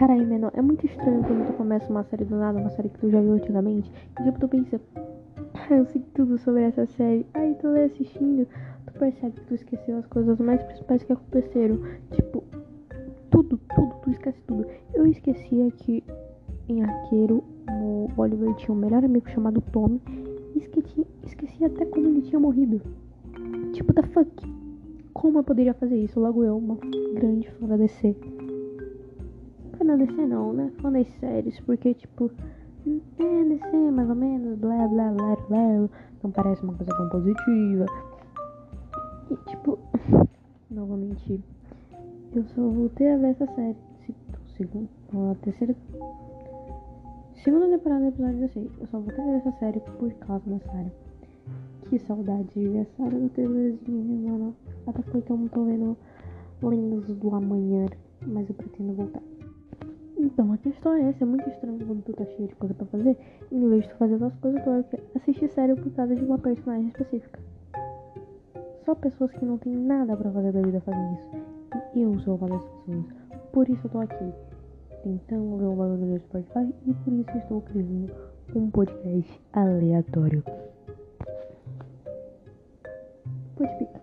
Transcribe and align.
Caralho, 0.00 0.26
menor, 0.26 0.50
é 0.54 0.62
muito 0.62 0.86
estranho 0.86 1.22
quando 1.22 1.46
tu 1.46 1.52
começa 1.58 1.90
uma 1.90 2.02
série 2.04 2.24
do 2.24 2.34
nada, 2.34 2.58
uma 2.58 2.70
série 2.70 2.88
que 2.88 2.98
tu 3.00 3.10
já 3.10 3.20
viu 3.20 3.34
antigamente, 3.34 3.92
e 4.18 4.22
tipo, 4.24 4.40
tu 4.40 4.48
pensa, 4.48 4.80
ah, 5.52 5.74
eu 5.74 5.84
sei 5.84 6.02
tudo 6.14 6.38
sobre 6.38 6.62
essa 6.62 6.86
série. 6.86 7.26
Aí 7.34 7.54
tu 7.56 7.70
vai 7.70 7.84
assistindo, 7.84 8.48
tu 8.86 8.98
percebe 8.98 9.38
que 9.38 9.44
tu 9.44 9.54
esqueceu 9.56 9.98
as 9.98 10.06
coisas 10.06 10.38
mais 10.38 10.62
principais 10.62 11.02
que 11.02 11.12
aconteceram. 11.12 11.78
Tipo, 12.12 12.42
tudo, 13.30 13.60
tudo, 13.76 13.94
tu 14.02 14.10
esquece 14.10 14.40
tudo. 14.46 14.66
Eu 14.94 15.06
esquecia 15.06 15.70
que 15.72 16.02
em 16.66 16.82
Arqueiro 16.82 17.44
o 17.68 18.08
Oliver 18.16 18.54
tinha 18.54 18.74
um 18.74 18.80
melhor 18.80 19.04
amigo 19.04 19.28
chamado 19.28 19.60
Tommy. 19.70 20.00
Esqueci, 20.56 21.06
esqueci 21.24 21.62
até 21.62 21.84
como 21.84 22.08
ele 22.08 22.22
tinha 22.22 22.40
morrido. 22.40 22.80
Tipo, 23.74 23.92
the 23.92 24.02
fuck? 24.04 24.30
Como 25.12 25.40
eu 25.40 25.44
poderia 25.44 25.74
fazer 25.74 25.98
isso? 25.98 26.18
Logo 26.18 26.42
eu, 26.42 26.56
uma 26.56 26.78
grande 27.12 27.50
fã 27.50 27.66
da 27.66 27.76
DC. 27.76 28.16
Fã 29.80 29.96
DC 29.96 30.26
não, 30.26 30.52
né? 30.52 30.70
Fã 30.82 30.92
das 30.92 31.08
séries, 31.20 31.58
porque 31.60 31.94
tipo. 31.94 32.30
É, 32.86 33.44
DC, 33.44 33.90
mais 33.90 34.10
ou 34.10 34.14
menos, 34.14 34.58
blá 34.58 34.86
blá 34.86 35.10
blá 35.10 35.36
blá. 35.48 35.88
Não 36.22 36.30
parece 36.30 36.62
uma 36.62 36.74
coisa 36.74 36.92
tão 36.94 37.08
positiva. 37.08 37.86
E 39.30 39.36
tipo. 39.50 39.78
Mentir. 40.70 41.40
Eu 42.34 42.44
só 42.44 42.60
voltei 42.60 43.10
a 43.10 43.16
ver 43.16 43.28
essa 43.28 43.46
série. 43.54 43.76
Segundo, 44.54 44.88
a 45.30 45.34
terceira. 45.36 45.74
Segunda 47.42 47.68
temporada, 47.70 48.08
episódio 48.08 48.36
16. 48.36 48.70
Eu 48.80 48.86
só 48.86 48.98
voltei 48.98 49.24
a 49.24 49.26
ver 49.28 49.36
essa 49.38 49.52
série 49.52 49.80
por 49.80 50.12
causa 50.12 50.44
da 50.50 50.58
Sarah. 50.58 50.92
Que 51.88 51.98
saudade 52.00 52.48
de 52.54 52.68
ver 52.68 52.80
a 52.80 52.84
Sarah 52.96 53.16
no 53.16 53.30
TVzinho, 53.30 54.28
mano. 54.30 54.56
Até 54.86 55.00
porque 55.00 55.32
eu 55.32 55.38
não 55.38 55.48
tô 55.48 55.64
vendo 55.64 55.96
Lindos 56.62 57.16
do 57.16 57.34
Amanhã. 57.34 57.86
Mas 58.26 58.46
eu 58.46 58.54
pretendo 58.54 58.92
voltar. 58.92 59.22
Então, 60.20 60.52
a 60.52 60.58
questão 60.58 60.92
é 60.94 61.08
essa. 61.08 61.24
É 61.24 61.26
muito 61.26 61.48
estranho 61.48 61.78
quando 61.78 62.02
tu 62.02 62.12
tá 62.12 62.26
cheio 62.26 62.48
de 62.48 62.54
coisa 62.56 62.74
pra 62.74 62.84
fazer. 62.86 63.16
Em 63.50 63.68
vez 63.70 63.84
de 63.84 63.88
tu 63.88 63.96
fazer 63.96 64.22
as 64.22 64.36
coisas, 64.36 64.62
tu 64.62 64.70
vai 64.70 64.84
assistir 65.16 65.48
série 65.48 65.74
por 65.74 65.90
causa 65.92 66.14
de 66.14 66.22
uma 66.22 66.38
personagem 66.38 66.88
específica. 66.88 67.40
Só 68.84 68.94
pessoas 68.94 69.32
que 69.32 69.44
não 69.46 69.56
tem 69.56 69.74
nada 69.74 70.14
pra 70.14 70.30
fazer 70.30 70.52
da 70.52 70.60
vida 70.60 70.80
fazem 70.82 71.14
isso. 71.14 71.30
E 71.94 72.02
eu 72.02 72.18
sou 72.20 72.36
uma 72.36 72.48
das 72.48 72.64
pessoas. 72.64 73.04
Por 73.50 73.68
isso 73.68 73.80
eu 73.86 73.90
tô 73.90 73.98
aqui. 74.00 74.32
Tentando 75.02 75.56
ver 75.56 75.64
o 75.64 75.74
bagulho 75.74 76.12
do 76.12 76.18
Spotify. 76.20 76.74
E 76.86 76.92
por 76.92 77.12
isso 77.14 77.38
estou 77.38 77.62
criando 77.62 78.12
um 78.54 78.70
podcast 78.70 79.40
aleatório. 79.54 80.44
Podpica. 83.56 83.99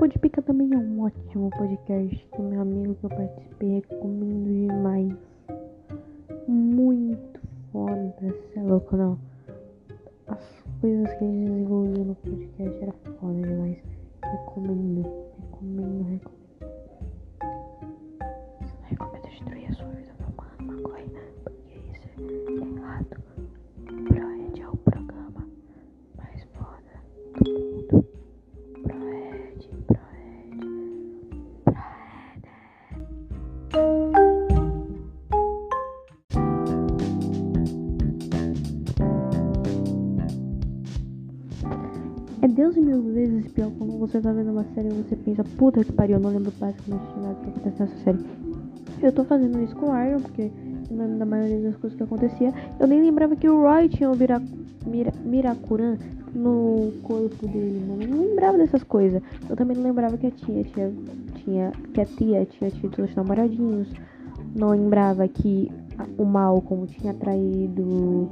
Podpica 0.00 0.40
também 0.40 0.72
é 0.72 0.78
um 0.78 1.02
ótimo 1.02 1.50
podcast 1.50 2.26
que 2.32 2.40
meu 2.40 2.62
amigo 2.62 2.94
que 2.94 3.04
eu 3.04 3.10
participei 3.10 3.82
recomendo 3.86 4.48
demais. 4.48 5.12
Muito 6.48 7.38
foda, 7.70 8.14
você 8.18 8.58
é 8.58 8.62
louco 8.62 8.96
não? 8.96 9.18
As 10.26 10.64
coisas 10.80 11.12
que 11.18 11.24
ele 11.24 11.44
desenvolveu 11.44 12.04
no 12.06 12.14
podcast 12.14 12.82
era 12.82 12.92
foda 13.20 13.42
demais. 13.42 13.76
Recomendo, 14.24 15.02
recomendo, 15.36 16.04
recomendo. 16.08 16.30
Você 18.58 18.74
não 18.80 18.88
recomendo 18.88 19.28
destruir 19.28 19.66
a 19.70 19.74
sua 19.74 19.88
vida 19.88 20.14
fumando 20.14 20.82
maconha, 20.82 21.29
Deus 42.60 42.76
mil 42.76 43.00
vezes 43.00 43.50
pior 43.52 43.70
quando 43.78 43.98
você 43.98 44.20
tá 44.20 44.30
vendo 44.32 44.50
uma 44.50 44.64
série 44.74 44.88
e 44.88 44.92
você 44.92 45.16
pensa, 45.16 45.42
puta 45.56 45.82
que 45.82 45.90
pariu, 45.92 46.16
eu 46.16 46.20
não 46.20 46.28
lembro 46.28 46.52
basicamente 46.60 47.14
de 47.14 47.20
nada 47.20 47.34
que 47.36 47.48
acontece 47.48 47.80
nessa 47.80 47.96
série. 48.04 48.18
Eu 49.02 49.12
tô 49.12 49.24
fazendo 49.24 49.62
isso 49.62 49.74
com 49.76 49.86
o 49.86 50.04
Iron, 50.04 50.20
porque 50.20 50.50
não 50.90 50.98
lembro 50.98 51.18
da 51.20 51.24
maioria 51.24 51.62
das 51.62 51.76
coisas 51.76 51.96
que 51.96 52.02
acontecia. 52.02 52.52
Eu 52.78 52.86
nem 52.86 53.00
lembrava 53.00 53.34
que 53.34 53.48
o 53.48 53.62
Roy 53.62 53.88
tinha 53.88 54.10
o 54.10 54.14
Mira, 54.14 54.42
Mira, 54.86 55.10
Miracuran 55.24 55.96
no 56.34 56.92
corpo 57.02 57.46
dele, 57.46 57.82
mano. 57.88 58.02
Eu 58.02 58.08
não 58.08 58.28
lembrava 58.28 58.58
dessas 58.58 58.82
coisas. 58.82 59.22
Eu 59.48 59.56
também 59.56 59.74
não 59.74 59.84
lembrava 59.84 60.18
que 60.18 60.26
a 60.26 60.30
tia 60.30 60.62
tinha, 60.62 60.92
tinha 61.36 61.72
que 61.94 62.00
a 62.02 62.04
tia 62.04 62.44
tinha 62.44 62.70
tido 62.70 63.04
os 63.04 63.14
namoradinhos. 63.14 63.88
Não 64.54 64.68
lembrava 64.68 65.26
que 65.26 65.72
o 66.18 66.26
Malcolm 66.26 66.86
tinha 66.86 67.14
traído 67.14 68.28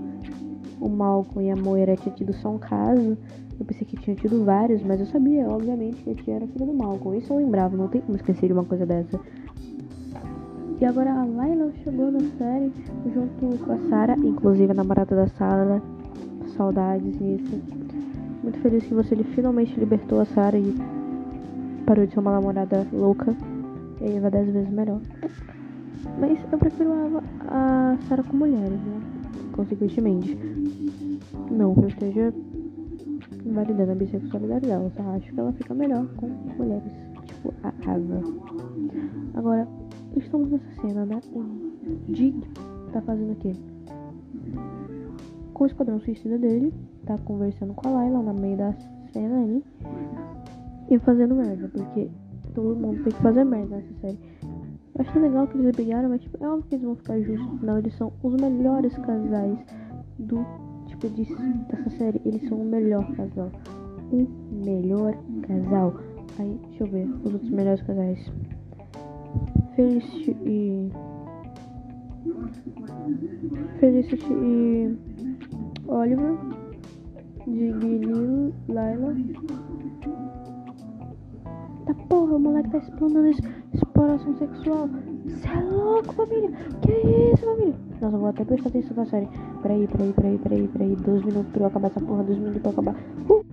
o 0.78 0.88
Malcolm 0.88 1.48
e 1.48 1.50
a 1.50 1.56
Moira 1.56 1.96
tinha 1.96 2.14
tido 2.14 2.34
só 2.34 2.50
um 2.50 2.58
caso. 2.58 3.16
Eu 3.58 3.66
pensei 3.66 3.86
que 3.86 3.96
tinha 3.96 4.14
tido 4.14 4.44
vários, 4.44 4.82
mas 4.82 5.00
eu 5.00 5.06
sabia, 5.06 5.48
obviamente, 5.48 6.02
que 6.02 6.10
a 6.10 6.14
tia 6.14 6.34
era 6.34 6.46
filha 6.46 6.66
do 6.66 6.72
Malcolm. 6.72 7.19
Isso 7.19 7.32
eu 7.32 7.38
lembrava, 7.38 7.76
não 7.76 7.88
tem 7.88 8.00
como 8.00 8.16
esquecer 8.16 8.46
de 8.46 8.52
uma 8.52 8.64
coisa 8.64 8.86
dessa. 8.86 9.19
E 10.80 10.84
agora 10.84 11.12
a 11.12 11.24
Layla 11.24 11.72
chegou 11.82 12.12
na 12.12 12.20
série 12.38 12.72
junto 13.12 13.58
com 13.64 13.72
a 13.72 13.78
Sarah, 13.88 14.16
inclusive 14.16 14.70
a 14.70 14.74
namorada 14.74 15.16
da 15.16 15.26
Sarah. 15.26 15.82
Saudades 16.56 17.19
nisso. 17.19 17.60
Muito 18.44 18.58
feliz 18.60 18.84
que 18.84 18.94
você 18.94 19.16
finalmente 19.16 19.78
libertou 19.78 20.20
a 20.20 20.25
Sarah 20.25 20.58
e 20.58 20.75
parou 21.84 22.06
de 22.06 22.12
ser 22.12 22.20
uma 22.20 22.30
namorada 22.30 22.86
louca. 22.92 23.34
E 24.00 24.04
aí 24.04 24.20
vai 24.20 24.30
10 24.30 24.52
vezes 24.52 24.70
melhor. 24.70 25.00
Mas 26.20 26.38
eu 26.52 26.58
prefiro 26.58 26.92
a, 26.92 27.22
a 27.48 27.98
Sarah 28.08 28.22
com 28.22 28.36
mulheres, 28.36 28.70
né? 28.70 29.00
Consequentemente. 29.52 30.38
Não 31.50 31.75
que 31.75 31.80
eu 31.80 31.88
esteja 31.88 32.32
invalidando 33.48 33.92
a 33.92 33.94
bissexualidade 33.94 34.66
dela, 34.66 34.91
só 34.97 35.03
acho 35.10 35.32
que 35.32 35.41
ela 35.41 35.53
fica 35.53 35.75
melhor 35.75 36.06
com 36.16 36.28
mulheres. 36.28 36.92
Tipo 37.25 37.54
a 37.62 37.69
Ava. 37.69 38.22
Agora, 39.34 39.69
estamos 40.16 40.50
nessa 40.50 40.81
cena, 40.81 41.06
né? 41.06 41.20
O 41.32 41.42
Dig 42.12 42.41
tá 42.92 43.00
fazendo 43.03 43.32
o 43.32 43.37
quê? 43.37 43.53
Com 45.54 45.64
o 45.64 45.66
esquadrão 45.66 46.00
suicida 46.00 46.38
dele, 46.38 46.72
tá 47.04 47.19
conversando 47.19 47.75
com 47.75 47.88
a 47.88 47.92
Layla 47.92 48.22
no 48.22 48.34
meio 48.34 48.56
da 48.56 48.72
cena 49.12 49.38
aí. 49.38 49.64
E 50.91 50.98
fazendo 51.00 51.34
merda, 51.34 51.69
porque 51.69 52.10
todo 52.54 52.76
mundo 52.76 53.03
tem 53.03 53.12
que 53.12 53.22
fazer 53.22 53.44
merda 53.44 53.76
nessa 53.76 53.94
série. 54.00 54.19
Eu 54.94 55.04
achei 55.06 55.22
legal 55.22 55.47
que 55.47 55.58
eles 55.58 55.76
brigaram, 55.76 56.08
mas 56.08 56.20
tipo, 56.20 56.42
é 56.42 56.48
óbvio 56.48 56.64
que 56.69 56.75
eles 56.75 56.84
vão 56.84 56.97
ficar 56.97 57.20
justos, 57.20 57.54
afinal 57.54 57.78
eles 57.78 57.94
são 57.94 58.12
os 58.22 58.34
melhores 58.34 58.97
casais 58.98 59.58
do 60.19 60.44
tipo 60.98 61.09
de, 61.14 61.25
dessa 61.25 61.91
série. 61.91 62.20
Eles 62.25 62.48
são 62.48 62.60
o 62.60 62.64
melhor 62.64 63.06
casal. 63.14 63.50
O 64.12 64.26
melhor 64.64 65.14
casal. 65.42 65.94
Aí, 66.38 66.59
deixa 66.69 66.84
eu 66.84 66.86
ver 66.88 67.09
os 67.25 67.32
outros 67.32 67.50
melhores 67.50 67.82
casais. 67.82 68.32
Felicity 69.75 70.37
e. 70.44 70.91
Felicity 73.78 74.32
e. 74.32 74.98
Oliver. 75.87 76.37
Diggy 77.47 78.53
Laila. 78.69 79.14
Tá 81.87 81.94
porra, 82.10 82.37
o 82.37 82.38
moleque 82.38 82.70
tá 82.70 82.78
explorando 82.78 83.31
exploração 83.72 84.37
sexual. 84.37 84.91
Cê 85.28 85.48
é 85.48 85.60
louco, 85.60 86.12
família. 86.14 86.50
Que 86.80 86.92
isso, 87.32 87.44
família? 87.44 87.74
Nossa, 88.00 88.16
eu 88.16 88.20
vou 88.20 88.28
até 88.28 88.44
prestar 88.44 88.68
atenção 88.68 88.96
na 88.96 89.06
série. 89.06 89.28
Peraí, 89.62 89.86
peraí, 89.88 90.12
peraí, 90.12 90.38
peraí, 90.38 90.68
peraí. 90.68 90.96
Dois 90.96 91.24
minutos 91.24 91.52
pra 91.52 91.62
eu 91.62 91.66
acabar 91.66 91.88
essa 91.88 92.00
porra, 92.00 92.24
dois 92.24 92.38
minutos 92.38 92.62
pra 92.62 92.70
eu 92.70 92.72
acabar. 92.72 92.96
Uh! 93.28 93.44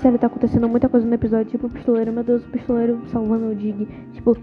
Sério, 0.00 0.18
tá 0.18 0.26
acontecendo 0.26 0.68
muita 0.68 0.88
coisa 0.88 1.06
no 1.06 1.14
episódio. 1.14 1.50
Tipo, 1.50 1.66
o 1.66 1.70
pistoleiro, 1.70 2.12
meu 2.12 2.24
Deus, 2.24 2.44
o 2.44 2.50
pistoleiro 2.50 3.00
salvando 3.08 3.50
o 3.50 3.54
Dig. 3.54 3.86
Tipo. 4.12 4.36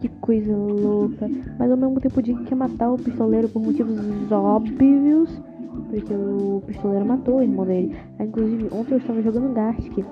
Que 0.00 0.08
coisa 0.20 0.56
louca. 0.56 1.28
Mas 1.58 1.70
ao 1.70 1.76
mesmo 1.76 2.00
tempo 2.00 2.20
o 2.20 2.22
Dig 2.22 2.44
quer 2.44 2.54
matar 2.54 2.92
o 2.92 2.96
pistoleiro 2.96 3.48
por 3.48 3.62
motivos 3.62 3.98
óbvios. 4.30 5.42
Porque 5.90 6.14
o 6.14 6.62
pistoleiro 6.66 7.04
matou 7.04 7.38
o 7.38 7.42
irmão 7.42 7.66
dele. 7.66 7.96
Aí, 8.18 8.26
inclusive, 8.26 8.68
ontem 8.72 8.94
eu 8.94 8.98
estava 8.98 9.20
jogando 9.22 9.52
Gartic. 9.52 10.04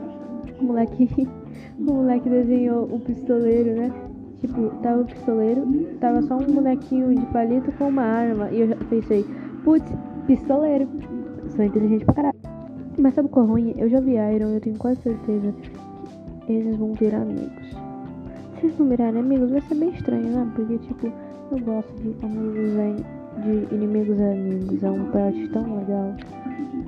O 0.61 0.65
moleque. 0.65 1.29
O 1.79 1.93
moleque 1.93 2.29
desenhou 2.29 2.85
o 2.93 2.99
pistoleiro, 2.99 3.73
né? 3.77 3.93
Tipo, 4.41 4.69
tava 4.83 5.03
o 5.03 5.05
pistoleiro, 5.05 5.65
tava 6.01 6.23
só 6.23 6.37
um 6.37 6.53
bonequinho 6.53 7.15
de 7.15 7.25
palito 7.27 7.71
com 7.73 7.89
uma 7.89 8.03
arma. 8.03 8.51
E 8.51 8.61
eu 8.61 8.69
já 8.69 8.77
pensei, 8.91 9.25
putz, 9.63 9.89
pistoleiro. 10.27 10.89
Sou 11.55 11.65
inteligente 11.65 12.05
pra 12.05 12.15
caralho. 12.15 12.39
Mas 12.99 13.15
sabe 13.15 13.29
qual 13.29 13.47
é 13.47 13.49
ruim? 13.49 13.75
Eu 13.79 13.89
já 13.89 14.01
vi 14.01 14.15
Iron, 14.15 14.55
eu 14.55 14.61
tenho 14.61 14.77
quase 14.77 15.01
certeza 15.03 15.55
que 16.45 16.53
eles 16.53 16.77
vão 16.77 16.93
virar 16.95 17.23
amigos. 17.23 17.71
Se 18.59 18.67
eles 18.67 18.79
não 18.79 18.89
virarem 18.89 19.21
amigos, 19.21 19.51
vai 19.51 19.61
ser 19.61 19.75
bem 19.77 19.91
estranho, 19.91 20.31
né? 20.31 20.53
Porque, 20.57 20.79
tipo, 20.79 21.13
eu 21.53 21.59
gosto 21.61 21.95
de 22.03 22.15
amigos 22.25 23.05
de 23.45 23.75
inimigos 23.75 24.21
amigos. 24.21 24.83
É 24.83 24.91
um 24.91 25.05
plot 25.11 25.49
tão 25.49 25.79
legal. 25.79 26.15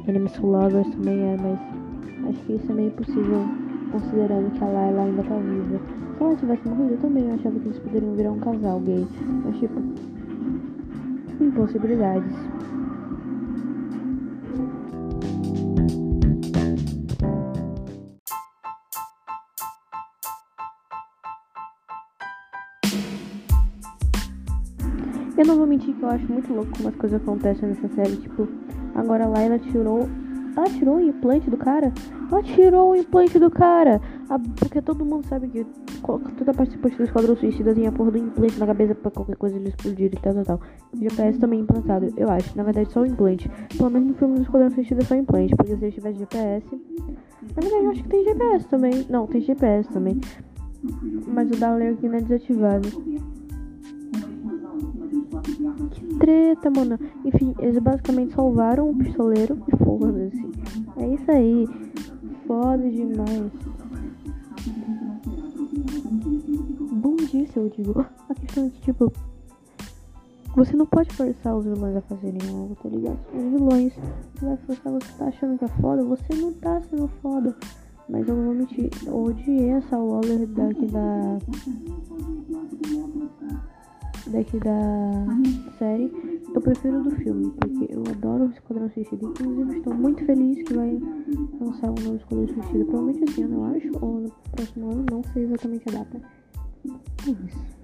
Enemies 0.07 0.33
to 0.33 0.47
Lovers 0.47 0.89
também 0.91 1.21
é, 1.21 1.37
mas 1.41 1.59
acho 2.29 2.41
que 2.47 2.53
isso 2.55 2.71
é 2.71 2.75
meio 2.75 2.89
impossível 2.89 3.47
considerando 3.91 4.51
que 4.51 4.65
a 4.65 4.69
Layla 4.69 5.03
ainda 5.03 5.23
tá 5.23 5.37
viva. 5.37 5.81
Se 6.17 6.25
ela 6.25 6.37
tivesse 6.37 6.69
morrido, 6.69 6.95
eu 6.95 6.99
também 6.99 7.31
achava 7.33 7.59
que 7.59 7.67
eles 7.67 7.79
poderiam 7.79 8.15
virar 8.15 8.33
um 8.33 8.41
casal 8.41 8.81
gay. 8.81 9.07
Mas, 9.45 9.59
tipo, 9.59 9.81
impossibilidades. 11.41 12.37
Eu 25.39 25.47
não 25.47 25.57
vou 25.57 25.67
mentir 25.67 25.95
que 25.95 26.03
eu 26.03 26.09
acho 26.11 26.31
muito 26.31 26.53
louco 26.53 26.71
como 26.77 26.91
as 26.91 26.97
coisas 26.97 27.21
acontecem 27.23 27.71
nessa 27.71 27.89
série. 27.89 28.17
Tipo, 28.17 28.47
agora 28.95 29.25
a 29.25 29.29
Layla 29.29 29.59
tirou. 29.59 30.07
Ela 30.57 30.67
tirou 30.69 30.97
o 30.97 31.01
implante 31.01 31.49
do 31.49 31.57
cara? 31.57 31.93
Ela 32.31 32.43
tirou 32.43 32.93
o 32.93 32.97
implante 32.97 33.39
do 33.39 33.51
cara! 33.51 34.01
Porque 34.59 34.81
todo 34.81 35.05
mundo 35.05 35.25
sabe 35.27 35.49
que 35.49 35.67
toda 36.39 36.55
participante 36.55 36.97
do 36.97 37.05
Esquadrão 37.05 37.37
Suicida 37.37 37.75
tem 37.75 37.87
a 37.87 37.93
porra 37.93 38.13
do 38.13 38.19
implante 38.19 38.59
na 38.59 38.67
cabeça 38.67 38.95
pra 38.95 39.11
qualquer 39.11 39.37
coisa 39.37 39.57
ele 39.57 39.69
explodir 39.69 40.11
e 40.13 40.17
tal, 40.21 40.35
tal, 40.35 40.45
tal. 40.45 40.61
O 40.95 40.97
GPS 40.97 41.39
também 41.39 41.61
implantado, 41.61 42.13
eu 42.17 42.29
acho. 42.31 42.57
Na 42.57 42.63
verdade, 42.63 42.93
só 42.93 43.01
o 43.01 43.07
implante. 43.07 43.51
Pelo 43.77 43.91
menos 43.91 44.09
no 44.09 44.15
filme 44.15 44.35
do 44.37 44.43
Esquadrão 44.43 44.71
Suicida 44.71 45.03
é 45.03 45.05
só 45.05 45.15
implante. 45.15 45.55
Porque 45.57 45.77
se 45.77 45.85
ele 45.85 45.93
tivesse 45.93 46.19
GPS. 46.19 46.67
Na 47.57 47.63
verdade, 47.63 47.85
eu 47.85 47.91
acho 47.91 48.03
que 48.03 48.09
tem 48.09 48.25
GPS 48.25 48.69
também. 48.69 49.07
Não, 49.09 49.27
tem 49.27 49.41
GPS 49.41 49.89
também. 49.89 50.21
Mas 51.27 51.51
o 51.51 51.57
da 51.57 51.73
Alerquina 51.73 52.17
é 52.17 52.21
desativado. 52.21 52.89
Treta, 56.21 56.71
mano. 56.71 56.99
Enfim, 57.25 57.55
eles 57.59 57.79
basicamente 57.79 58.35
salvaram 58.35 58.91
o 58.91 58.95
pistoleiro 58.95 59.59
e 59.67 59.77
foda-se. 59.83 60.51
É 60.99 61.15
isso 61.15 61.31
aí. 61.31 61.67
Foda 62.47 62.91
demais. 62.91 63.51
Bom 66.93 67.17
dia, 67.17 67.47
seu 67.49 67.71
digo. 67.71 68.05
A 68.29 68.35
questão 68.35 68.67
é 68.67 68.69
que, 68.69 68.83
tipo, 68.83 69.11
você 70.55 70.77
não 70.77 70.85
pode 70.85 71.11
forçar 71.15 71.57
os 71.57 71.65
vilões 71.65 71.97
a 71.97 72.03
fazerem 72.03 72.41
algo, 72.51 72.77
tá 72.83 72.89
ligado? 72.91 73.19
Os 73.33 73.53
vilões, 73.53 73.95
vai 74.43 74.57
forçar, 74.59 74.93
você 74.93 75.13
tá 75.17 75.25
achando 75.27 75.59
que 75.59 75.65
é 75.65 75.69
foda, 75.81 76.05
você 76.05 76.35
não 76.35 76.53
tá 76.53 76.83
sendo 76.83 77.09
foda. 77.23 77.57
Mas 78.11 78.29
eu 78.29 78.35
vou 78.35 78.55
mentir, 78.55 78.91
eu 79.07 79.25
odiei 79.25 79.71
essa 79.71 79.97
Waller 79.97 80.47
daqui 80.49 80.87
da 80.87 81.39
daqui 84.27 84.59
da 84.59 85.27
série, 85.79 86.13
eu 86.55 86.61
prefiro 86.61 87.03
do 87.03 87.11
filme, 87.13 87.51
porque 87.51 87.93
eu 87.93 88.03
adoro 88.11 88.45
o 88.45 88.51
Esquadrão 88.51 88.91
Suicida. 88.91 89.25
Inclusive, 89.25 89.79
estou 89.79 89.95
muito 89.95 90.25
feliz 90.25 90.63
que 90.63 90.75
vai 90.75 91.01
lançar 91.61 91.91
um 91.91 92.03
novo 92.03 92.17
Esquadrão 92.17 92.49
Suicida. 92.49 92.85
Provavelmente 92.85 93.25
esse 93.31 93.43
ano, 93.43 93.55
eu 93.55 93.65
acho, 93.65 94.05
ou 94.05 94.21
no 94.21 94.31
próximo 94.53 94.91
ano, 94.91 95.07
não 95.11 95.23
sei 95.33 95.45
exatamente 95.45 95.89
a 95.89 95.93
data. 95.93 96.21
É 97.27 97.31
isso. 97.31 97.81